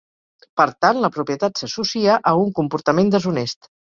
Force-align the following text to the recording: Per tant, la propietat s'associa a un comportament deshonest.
Per 0.59 0.65
tant, 0.85 0.99
la 1.03 1.11
propietat 1.17 1.61
s'associa 1.63 2.15
a 2.31 2.33
un 2.45 2.49
comportament 2.61 3.13
deshonest. 3.17 3.71